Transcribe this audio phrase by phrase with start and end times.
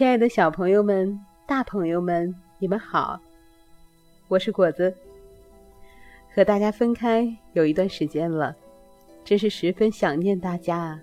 [0.00, 3.20] 亲爱的小朋友们、大朋友们，你们好！
[4.28, 4.96] 我是果子。
[6.34, 8.56] 和大家分开有一段时间了，
[9.24, 11.00] 真是十分想念大家啊！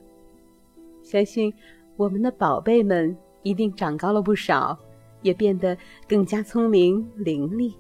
[1.04, 1.54] 相信
[1.96, 4.75] 我们的宝贝们一定长高了不少，
[5.21, 7.71] 也变得更加聪明伶俐，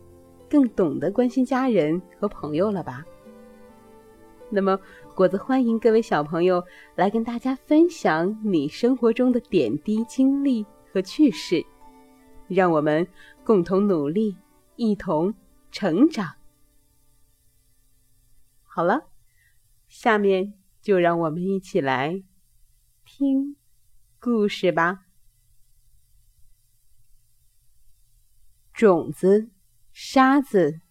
[0.47, 3.03] 更懂得关心家人和朋友了吧？
[4.51, 4.79] 那么，
[5.15, 6.63] 果子欢迎各位小朋友
[6.93, 10.63] 来跟大家分享你生活中的点滴经历
[10.97, 11.63] 和趣事，
[12.47, 13.07] 让我们
[13.43, 14.35] 共同努力，
[14.77, 15.35] 一同
[15.71, 16.37] 成长。
[18.63, 19.07] 好了，
[19.87, 22.23] 下面就让我们一起来
[23.05, 23.55] 听
[24.19, 25.05] 故事吧。
[28.73, 29.51] 种子、
[29.93, 30.81] 沙子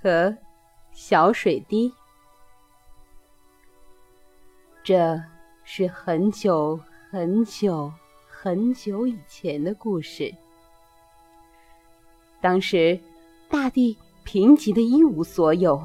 [0.00, 0.38] 和
[0.90, 1.92] 小水滴。
[4.82, 5.22] 这
[5.64, 7.92] 是很久很久
[8.44, 10.30] 很久以前的故事。
[12.42, 13.00] 当时，
[13.48, 15.82] 大地贫瘠的一无所有，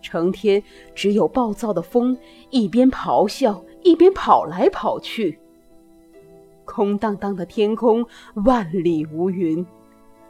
[0.00, 0.62] 成天
[0.94, 2.16] 只有暴躁的风，
[2.50, 5.36] 一边咆哮一边跑来跑去。
[6.64, 8.06] 空荡荡的天空，
[8.44, 9.66] 万里无云，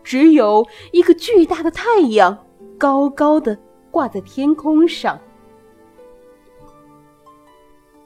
[0.02, 2.46] 只有一个巨大的太阳，
[2.78, 3.54] 高高的
[3.90, 5.20] 挂在天空上。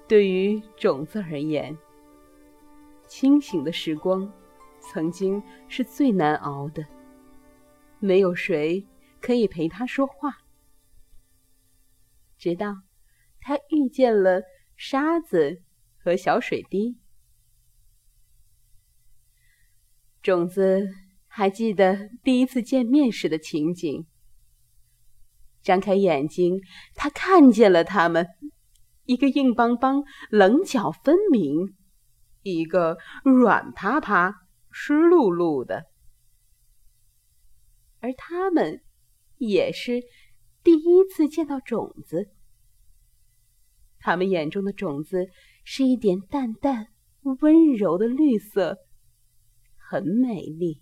[0.09, 1.79] 对于种子而言，
[3.15, 4.33] 清醒的时光
[4.81, 6.83] 曾经是最难熬的，
[7.99, 8.87] 没有谁
[9.21, 10.39] 可以陪他说话。
[12.39, 12.75] 直到
[13.39, 14.41] 他遇见了
[14.77, 15.61] 沙子
[15.99, 16.97] 和小水滴，
[20.23, 20.89] 种子
[21.27, 24.07] 还记得第一次见面时的情景。
[25.61, 26.63] 张开眼睛，
[26.95, 28.27] 他看见了他们。
[29.05, 31.77] 一个硬邦邦、棱角分明，
[32.43, 35.87] 一个软趴趴、湿漉漉的，
[38.01, 38.83] 而他们
[39.39, 40.03] 也是
[40.63, 42.31] 第一次见到种子。
[43.99, 45.31] 他们眼中的种子
[45.65, 46.89] 是一点淡淡、
[47.23, 48.79] 温柔的绿色，
[49.77, 50.81] 很美丽。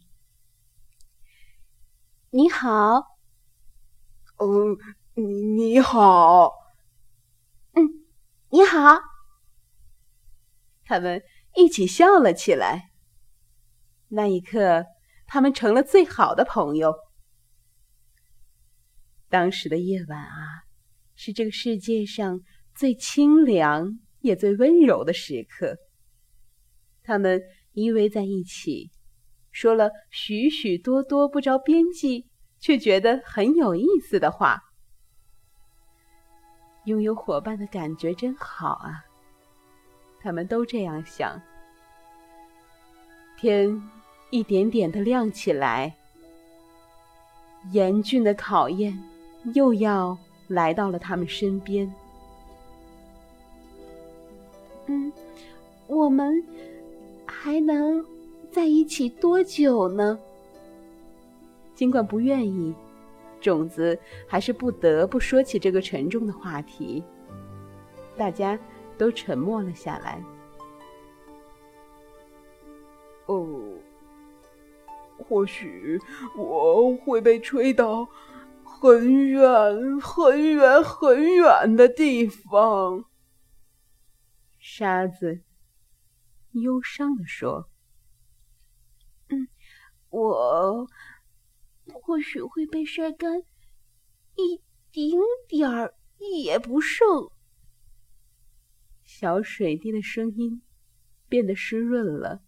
[2.30, 2.94] 你好，
[4.38, 4.76] 哦，
[5.14, 6.52] 你你好。
[7.72, 8.06] 嗯
[8.48, 8.98] 你好，
[10.84, 11.22] 他们
[11.56, 12.90] 一起笑了起来。
[14.08, 14.86] 那一刻，
[15.26, 16.94] 他们成了最好的朋友。
[19.28, 20.64] 当时的夜晚啊，
[21.14, 22.40] 是这个世界上
[22.74, 25.76] 最清凉也最温柔的时刻。
[27.02, 27.40] 他们
[27.72, 28.90] 依偎在一起，
[29.52, 32.28] 说了许许多多不着边际
[32.58, 34.60] 却觉得很有意思的话。
[36.86, 39.04] 拥有伙伴的感觉真好啊！
[40.22, 41.40] 他们都这样想。
[43.38, 43.82] 天
[44.30, 45.94] 一点点的亮起来，
[47.72, 48.96] 严峻的考验
[49.54, 50.16] 又要
[50.48, 51.92] 来到了他们身边。
[54.86, 55.12] 嗯，
[55.86, 56.44] 我们
[57.26, 58.04] 还能
[58.50, 60.18] 在一起多久呢？
[61.74, 62.74] 尽管不愿意。
[63.40, 63.98] 种子
[64.28, 67.02] 还是不得不说起这个沉重的话题，
[68.14, 68.58] 大家
[69.00, 70.22] 都沉默了下来。
[73.24, 73.78] 哦，
[75.16, 75.98] 或许
[76.36, 78.06] 我会被吹到
[78.62, 83.06] 很远、很远、很远的地方。
[84.58, 85.40] 沙子
[86.50, 87.70] 忧伤的说
[89.30, 89.48] ：“嗯，
[90.10, 90.86] 我。”
[92.02, 93.42] 或许会被晒干，
[94.36, 94.60] 一
[94.92, 95.18] 丁
[95.48, 97.30] 点儿也不剩。
[99.20, 100.62] 小水滴的声音
[101.28, 102.40] 变得湿润了。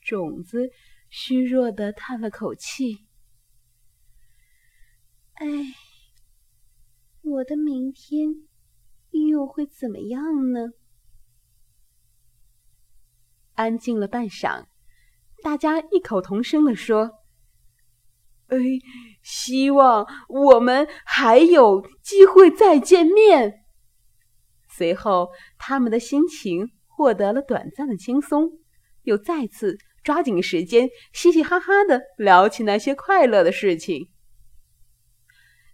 [0.00, 0.70] 种子
[1.10, 3.04] 虚弱的叹了口气
[5.34, 5.46] ：“哎，
[7.22, 8.46] 我的明天
[9.10, 10.70] 又会怎么样呢？”
[13.54, 14.66] 安静了半晌，
[15.42, 17.24] 大家异口同声的说。
[18.46, 18.56] 哎，
[19.20, 23.61] 希望我们还有机会再见面。
[24.76, 25.28] 随后，
[25.58, 28.50] 他们的心情获得了短暂的轻松，
[29.02, 34.08] 又再次抓紧时间，嘻嘻哈哈的聊起那些快乐的事情。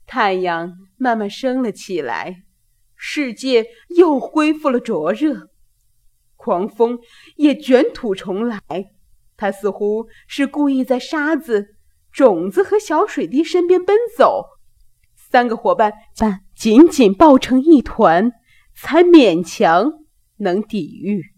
[0.07, 2.43] 太阳慢慢升了起来，
[2.97, 3.67] 世界
[3.97, 5.49] 又恢复了灼热，
[6.37, 6.99] 狂风
[7.37, 8.61] 也卷土重来。
[9.37, 11.77] 他似乎是故意在沙子。
[12.11, 14.45] 种子和小水滴身边奔走，
[15.15, 15.93] 三个伙伴
[16.57, 18.33] 紧紧抱成一团，
[18.81, 20.05] 才勉强
[20.37, 21.35] 能抵御。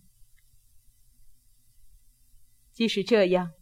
[2.70, 3.52] 即使这样，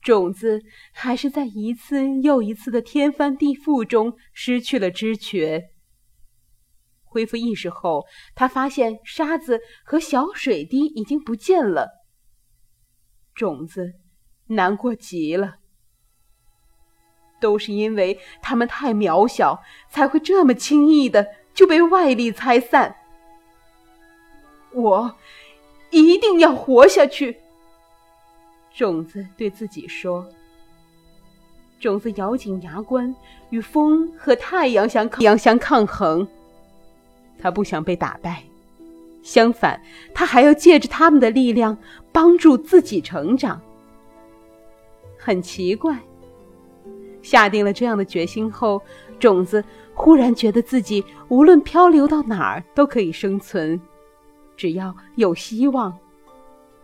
[0.00, 0.60] 种子
[0.92, 5.70] 还是在一次又一次的天翻地覆中失去了知觉。
[7.04, 8.04] 恢复意识后，
[8.34, 12.04] 他发现沙子和小水滴已经不见了。
[13.36, 13.94] 种子
[14.48, 15.58] 难过极了，
[17.40, 22.96] 都是因为他们太渺小，才会这么轻易的就被外力拆散。
[24.74, 25.14] 我
[25.90, 27.36] 一定要活下去。
[28.74, 30.26] 种子对自己说
[31.78, 33.14] ：“种子咬紧牙关，
[33.50, 36.26] 与风和太阳相抗阳相抗衡。
[37.38, 38.42] 他不想被打败，
[39.22, 39.78] 相反，
[40.14, 41.76] 他还要借着他们的力量
[42.12, 43.60] 帮助自己成长。
[45.18, 45.98] 很奇怪，
[47.20, 48.80] 下定了这样的决心后，
[49.18, 53.78] 种子忽然觉得自己无论漂流到哪儿都可以生存，
[54.56, 55.98] 只要有希望。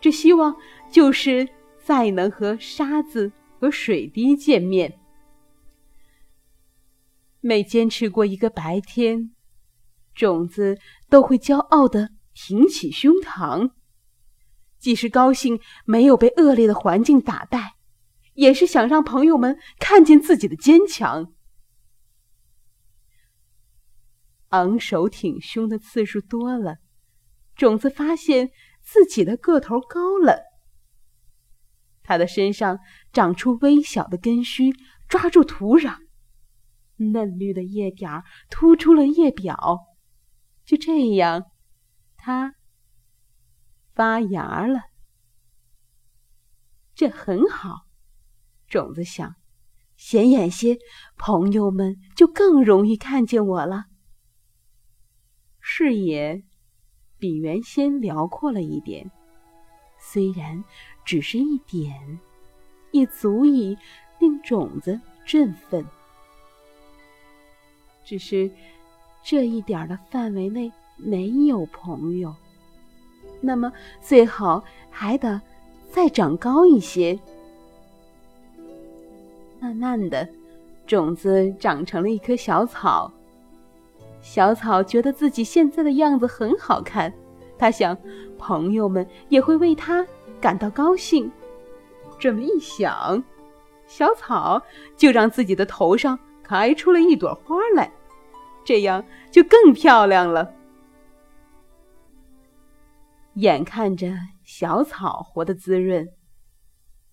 [0.00, 0.56] 这希望
[0.91, 1.49] 就是。”
[1.88, 5.00] 再能和沙子和水滴见面，
[7.41, 9.31] 每坚持过一个白天，
[10.15, 10.79] 种子
[11.09, 13.71] 都会骄傲的挺起胸膛。
[14.79, 17.76] 既是高兴没有被恶劣的环境打败，
[18.35, 21.32] 也是想让朋友们看见自己的坚强。
[24.50, 26.76] 昂首挺胸的次数多了，
[27.58, 28.50] 种子发现
[28.81, 30.44] 自己的个头高了。
[32.02, 32.78] 它的身上
[33.12, 34.72] 长出微小的根须，
[35.08, 35.99] 抓住土壤，
[36.96, 39.81] 嫩绿的叶点儿突出了叶表。
[40.64, 41.44] 就这样，
[42.16, 42.55] 它
[43.94, 44.81] 发芽了。
[46.94, 47.87] 这很好，
[48.66, 49.34] 种子想，
[49.96, 50.78] 显眼些，
[51.16, 53.84] 朋友们就更容易看见我了。
[55.61, 56.43] 视野
[57.19, 59.11] 比原先辽阔了一点，
[59.99, 60.65] 虽然。
[61.05, 62.19] 只是一点，
[62.91, 63.75] 也足以
[64.19, 65.82] 令种子振奋。
[68.05, 68.50] 只是
[69.25, 72.35] 这一点的范围内没有朋友，
[73.41, 73.73] 那么
[74.03, 75.41] 最好还得
[75.91, 77.19] 再长高一些。
[79.59, 80.29] 慢慢的，
[80.87, 83.11] 种子长成了一棵小草。
[84.20, 87.12] 小草觉得自己现在的样子很好看，
[87.59, 87.97] 他想，
[88.38, 90.06] 朋友们也会为他。
[90.41, 91.29] 感到高兴，
[92.17, 93.20] 这么一想，
[93.88, 94.62] 小草
[94.97, 97.91] 就让自己的头上开出了一朵花来，
[98.65, 100.55] 这样就更漂亮了。
[103.35, 104.12] 眼看着
[104.44, 106.09] 小草活得滋润，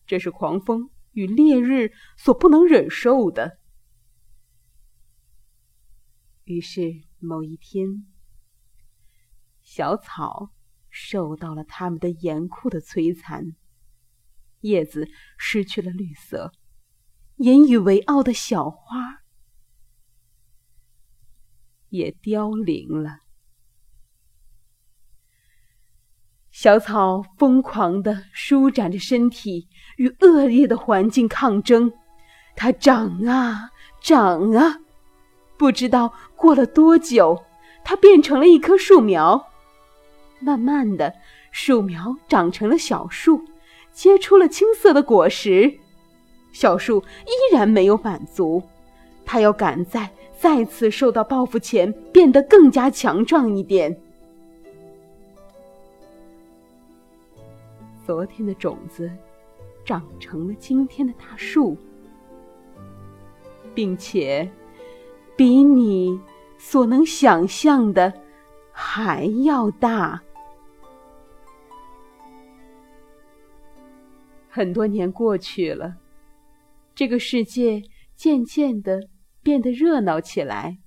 [0.05, 3.57] 这是狂风与烈日所不能忍受的。
[6.45, 8.07] 于是某一天，
[9.61, 10.51] 小草。
[10.97, 13.53] 受到了他们的严酷的摧残，
[14.61, 16.53] 叶子失去了绿色，
[17.35, 19.23] 引以为傲的小花
[21.89, 23.19] 也凋零了。
[26.49, 29.67] 小草疯狂的舒展着身体，
[29.97, 31.91] 与恶劣的环境抗争。
[32.55, 33.69] 它长啊
[34.01, 34.77] 长啊，
[35.57, 37.43] 不知道过了多久，
[37.83, 39.47] 它变成了一棵树苗。
[40.39, 41.13] 慢慢的，
[41.51, 43.41] 树苗长成了小树，
[43.91, 45.79] 结出了青色的果实。
[46.51, 48.61] 小树依然没有满足，
[49.25, 53.97] 它要赶在再次受到报复前变得更加强壮一点。
[58.05, 59.09] 昨天的种子
[59.83, 61.75] 长成了今天的大树，
[63.73, 64.47] 并且
[65.37, 66.19] 比你
[66.57, 68.21] 所能想象的
[68.71, 70.21] 还要大。
[74.49, 75.97] 很多年过去了，
[76.93, 77.83] 这个世界
[78.15, 79.09] 渐渐的
[79.41, 80.77] 变得热闹起来，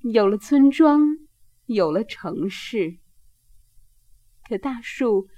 [0.00, 1.00] 有了村庄，
[1.66, 2.98] 有了城市。
[4.48, 5.28] 可大树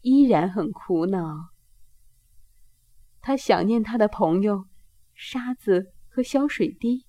[0.00, 1.50] 依然很苦恼，
[3.20, 4.64] 他想念他的朋友
[5.14, 7.05] 沙子和小水滴。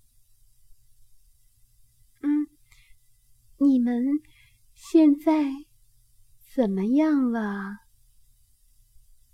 [3.59, 4.21] 你们
[4.75, 5.51] 现在
[6.53, 7.79] 怎么样了？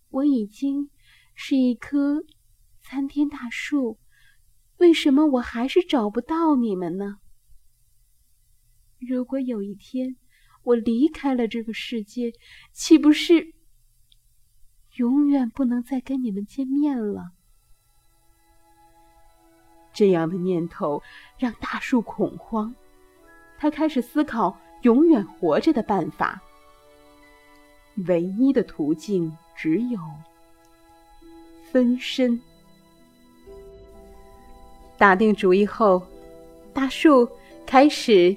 [0.09, 0.89] 我已经
[1.35, 2.23] 是一棵
[2.79, 3.99] 参天大树，
[4.77, 7.17] 为什么我还是找不到你们呢？
[8.99, 10.15] 如果有一天
[10.61, 12.31] 我离开了这个世界，
[12.71, 13.53] 岂不是
[14.95, 17.33] 永远不能再跟你们见面了？
[19.91, 21.03] 这样的念头
[21.37, 22.73] 让大树恐慌，
[23.63, 26.41] 他开始思考永远活着的办法。
[28.07, 29.33] 唯一的途径。
[29.55, 29.99] 只有
[31.71, 32.37] 分身。
[34.97, 36.01] 打定主意后，
[36.73, 37.29] 大树
[37.65, 38.35] 开始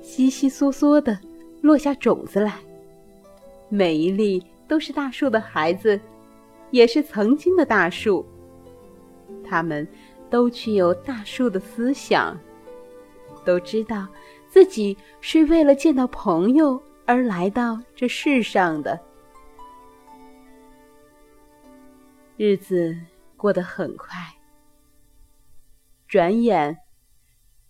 [0.00, 1.18] 稀稀嗦嗦的
[1.60, 2.54] 落下种子来，
[3.68, 6.00] 每一粒都是大树的孩子，
[6.70, 8.24] 也是曾经的大树。
[9.44, 9.86] 他们
[10.30, 12.38] 都具有大树的思想，
[13.44, 14.06] 都知道
[14.54, 19.04] 自己是为了见到朋友而来到这世上的。
[22.36, 22.96] 日子
[23.36, 24.16] 过得很快。
[26.06, 26.78] 转眼，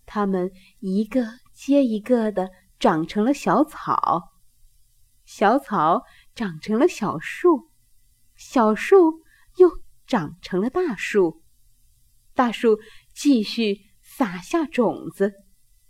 [0.05, 4.21] 它们一个接一个的长成了小草，
[5.25, 6.03] 小草
[6.35, 7.67] 长成了小树，
[8.35, 9.23] 小树
[9.57, 9.71] 又
[10.05, 11.41] 长成了大树，
[12.35, 12.79] 大树
[13.11, 15.33] 继续撒下种子，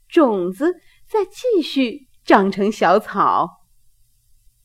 [0.07, 0.73] 种子
[1.07, 3.49] 再继续长成小草。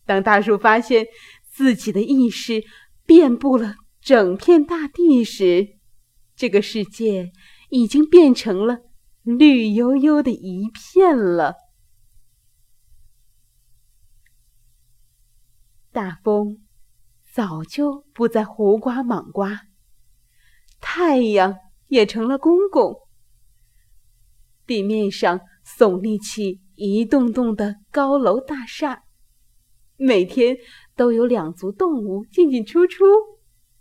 [0.07, 1.07] 当大树发现
[1.49, 2.65] 自己的意识
[3.07, 5.79] 遍布了整片大地时，
[6.35, 7.33] 这个世界。
[7.73, 8.81] 已经变成了
[9.23, 11.55] 绿油油的一片了。
[15.93, 16.67] 大风
[17.33, 19.61] 早就不再胡刮莽刮，
[20.81, 23.00] 太阳也成了公公。
[24.71, 29.03] 地面上耸立起一栋栋的高楼大厦，
[29.97, 30.57] 每天
[30.95, 33.05] 都有两足动物进进出出。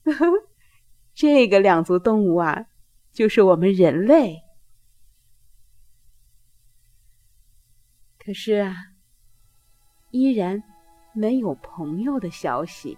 [1.13, 2.65] 这个两足动物啊。
[3.11, 4.37] 就是我们人类，
[8.17, 8.75] 可是啊，
[10.11, 10.63] 依然
[11.13, 12.97] 没有朋友的消息。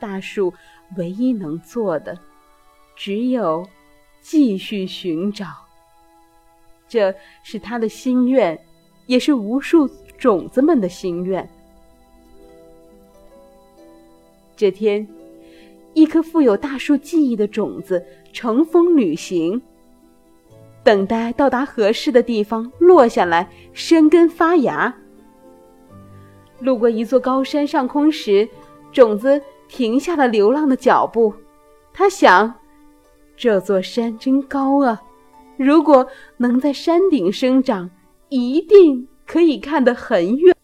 [0.00, 0.52] 大树
[0.96, 2.18] 唯一能做的，
[2.96, 3.68] 只有
[4.24, 5.46] 继续寻找。
[6.88, 8.58] 这是他的心愿，
[9.04, 11.46] 也是无数种子们的心愿。
[14.56, 15.06] 这天。
[15.96, 19.62] 一颗富有大树记忆的种子乘风旅行，
[20.82, 24.92] 等待到达合适的地方落下来生根发芽。
[26.58, 28.48] 路过一座高山上空时，
[28.90, 31.32] 种子停下了流浪的脚步。
[31.92, 32.52] 他想：
[33.36, 35.02] 这座山真高啊！
[35.56, 37.90] 如果能在山顶生长，
[38.28, 40.56] 一定可以看得很远。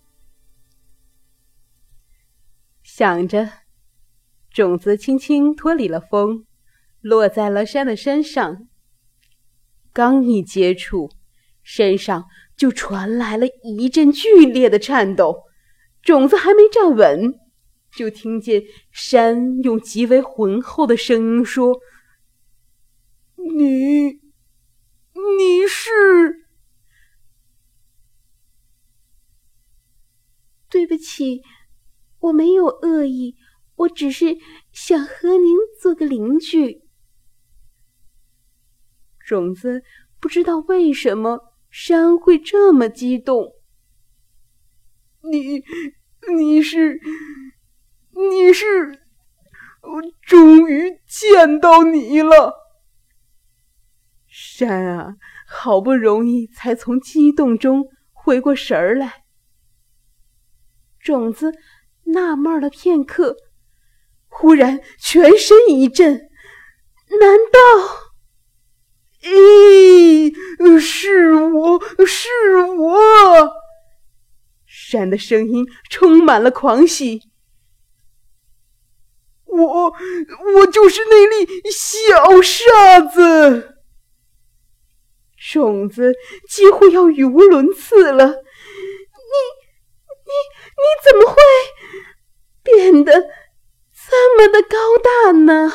[2.83, 3.49] 想着。
[4.53, 6.45] 种子轻轻脱离了风，
[7.01, 8.67] 落在了山的身上。
[9.93, 11.09] 刚一接触，
[11.63, 12.25] 身上
[12.57, 15.45] 就传来了一阵剧烈的颤抖。
[16.03, 17.39] 种子还没站稳，
[17.95, 21.79] 就听见山用极为浑厚的声音说
[23.57, 24.21] ：“你，
[25.13, 25.91] 你是？
[30.69, 31.43] 对不起，
[32.21, 33.37] 我没有恶意。”
[33.81, 34.37] 我只是
[34.73, 36.83] 想和您做个邻居。
[39.27, 39.83] 种子
[40.21, 43.55] 不知道为什么山会这么激动。
[45.23, 45.65] 你，
[46.37, 47.01] 你是，
[48.11, 49.01] 你是，
[49.81, 52.60] 我终于见到你了。
[54.43, 55.17] 山啊，
[55.47, 59.25] 好不容易才从激动中回过神儿来。
[60.99, 61.53] 种子
[62.05, 63.37] 纳闷了片刻。
[64.29, 66.31] 忽然，全身一震，
[67.21, 67.61] 难道？
[69.21, 70.35] 咦，
[70.79, 72.29] 是我是
[72.79, 73.53] 我！
[74.65, 77.21] 山的声音充满了狂喜。
[79.45, 79.93] 我，
[80.55, 83.77] 我就是那粒小沙子。
[85.41, 86.13] 种子
[86.49, 88.27] 几乎要语无伦次了。
[88.27, 88.33] 你，
[90.27, 90.33] 你，
[90.77, 91.37] 你怎么会
[92.63, 93.13] 变得？
[94.11, 95.73] 这么的高大呢？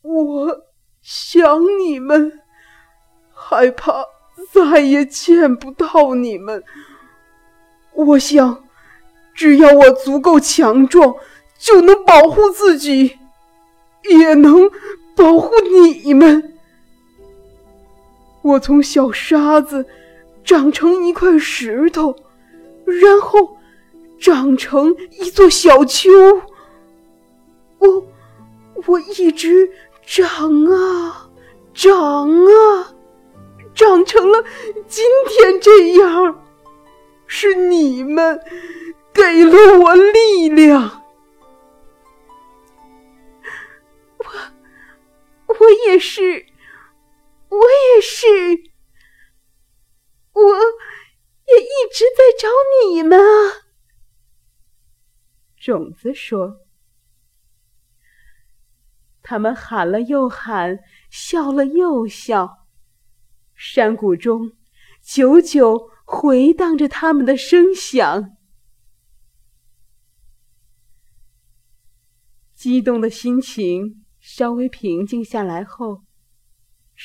[0.00, 0.64] 我
[1.00, 2.40] 想你们，
[3.32, 4.06] 害怕
[4.50, 6.64] 再也见不到你们。
[7.92, 8.64] 我想，
[9.34, 11.14] 只要我足够强壮，
[11.58, 13.18] 就能保护自己，
[14.04, 14.70] 也能
[15.14, 16.51] 保护你们。
[18.42, 19.86] 我从小沙子
[20.44, 22.14] 长成一块石头，
[22.84, 23.56] 然后。
[24.20, 26.08] 长成一座小丘，
[27.78, 28.06] 我
[28.86, 29.68] 我一直
[30.06, 31.28] 长啊
[31.74, 32.94] 长啊，
[33.74, 34.44] 长成了
[34.86, 36.40] 今天这样。
[37.26, 38.38] 是你们
[39.12, 41.02] 给了我力量，
[44.18, 44.24] 我
[45.48, 45.56] 我
[45.88, 46.46] 也是，
[47.52, 48.26] 我也是，
[50.32, 50.56] 我
[51.46, 52.48] 也一直在找
[52.86, 53.68] 你们啊。
[55.58, 56.64] 种子说。
[59.22, 60.80] 他们喊了又喊，
[61.10, 62.66] 笑了又笑，
[63.54, 64.56] 山谷中
[65.02, 68.34] 久久回荡着他们的声响。
[72.54, 76.02] 激动的心情稍微平静下来后，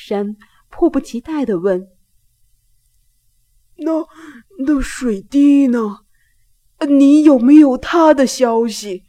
[0.00, 0.36] 山
[0.68, 1.90] 迫不及待的问
[3.78, 4.06] ：“那
[4.64, 6.04] 那水滴呢？
[6.88, 9.02] 你有没有他的消息？”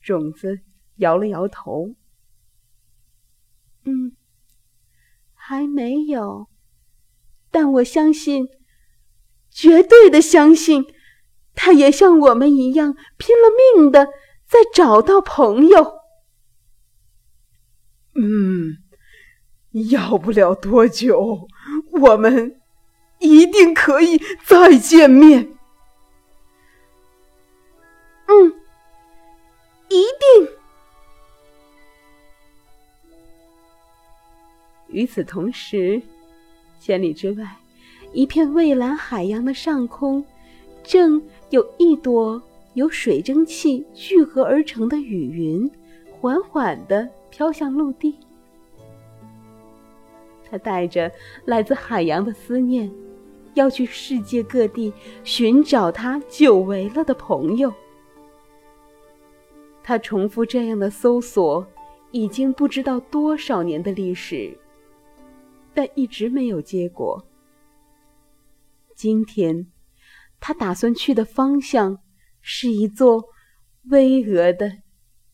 [0.00, 0.60] 种子
[0.96, 1.94] 摇了摇头，
[3.84, 4.16] 嗯，
[5.34, 6.48] 还没有，
[7.50, 8.48] 但我相信，
[9.50, 10.86] 绝对的相信，
[11.54, 14.06] 他也像我们一样拼了命的
[14.46, 16.01] 在找到朋友。
[18.14, 18.78] 嗯，
[19.90, 21.48] 要不了多久，
[21.92, 22.60] 我们
[23.18, 25.48] 一定可以再见面。
[28.26, 28.54] 嗯。
[29.88, 30.48] 一定。
[34.88, 36.00] 与此同时，
[36.80, 37.56] 千里之外，
[38.14, 40.24] 一片蔚蓝海洋的上空，
[40.82, 42.42] 正有一朵
[42.72, 45.70] 由水蒸气聚合而成的雨云，
[46.10, 48.16] 缓缓的飘向陆地。
[50.48, 51.10] 他带着
[51.46, 52.92] 来自海洋的思念，
[53.54, 54.92] 要去世界各地
[55.24, 57.72] 寻找他久违了的朋友。
[59.82, 61.66] 他重复这样的搜索，
[62.10, 64.56] 已经不知道多少年的历史，
[65.72, 67.26] 但一直没有结果。
[68.94, 69.66] 今天，
[70.38, 71.98] 他打算去的方向
[72.42, 73.24] 是一座
[73.90, 74.70] 巍峨的、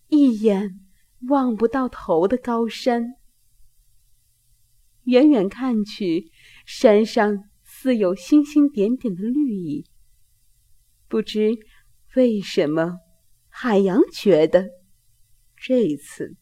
[0.08, 0.78] 一眼
[1.26, 3.16] 望不到头的高山。
[5.04, 6.30] 远远看去，
[6.66, 9.84] 山上似有星星点点的绿意。
[11.08, 11.58] 不知
[12.14, 12.98] 为什么。
[13.50, 14.68] 海洋觉得，
[15.56, 16.36] 这次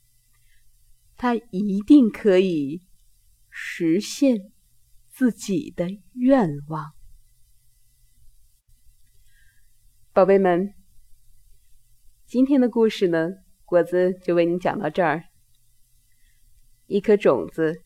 [1.17, 2.83] 他一定可以
[3.49, 4.53] 实现
[5.09, 6.93] 自己的愿望。
[10.13, 10.75] 宝贝们，
[12.27, 13.31] 今天的故事呢，
[13.67, 15.25] 果子就为你讲到这儿。
[16.87, 17.83] 一颗种子，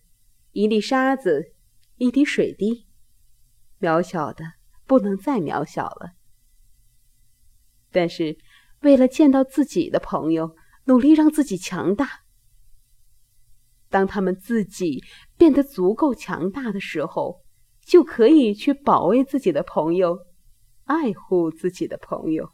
[0.53, 1.53] 一粒沙子，
[1.97, 2.87] 一滴水滴，
[3.81, 4.45] 渺小的
[4.87, 6.13] 不能再渺小了。
[7.91, 8.39] 但是。
[8.83, 12.23] 为了见到自己的朋友，努力让自己强大。
[13.91, 15.05] 当他们自己
[15.37, 17.43] 变得足够强大的时候，
[17.85, 20.19] 就可以去保卫自己的朋友，
[20.85, 22.51] 爱护自己的朋友。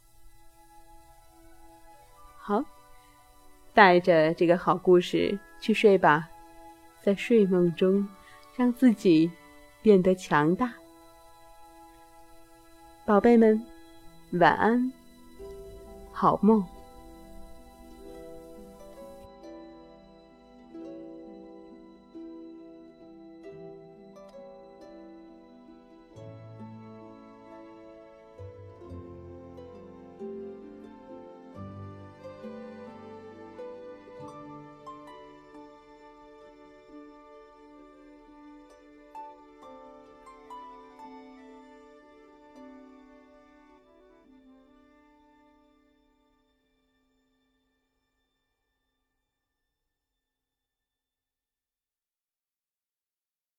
[3.77, 6.27] 带着这个好故事去睡吧，
[7.03, 8.09] 在睡梦中
[8.55, 9.29] 让自己
[9.83, 10.73] 变得强大。
[13.05, 13.63] 宝贝们，
[14.31, 14.91] 晚安。
[16.11, 16.65] 好梦。